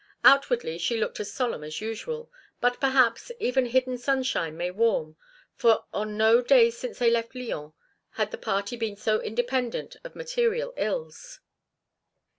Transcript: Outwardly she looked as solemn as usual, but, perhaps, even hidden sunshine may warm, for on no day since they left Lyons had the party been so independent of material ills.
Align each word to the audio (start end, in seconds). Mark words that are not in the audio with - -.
Outwardly 0.23 0.79
she 0.79 0.97
looked 0.97 1.19
as 1.19 1.31
solemn 1.31 1.63
as 1.63 1.79
usual, 1.79 2.31
but, 2.59 2.79
perhaps, 2.79 3.31
even 3.39 3.67
hidden 3.67 3.99
sunshine 3.99 4.57
may 4.57 4.71
warm, 4.71 5.15
for 5.53 5.83
on 5.93 6.17
no 6.17 6.41
day 6.41 6.71
since 6.71 6.97
they 6.97 7.11
left 7.11 7.35
Lyons 7.35 7.73
had 8.13 8.31
the 8.31 8.37
party 8.39 8.75
been 8.75 8.95
so 8.95 9.21
independent 9.21 9.97
of 10.03 10.15
material 10.15 10.73
ills. 10.75 11.39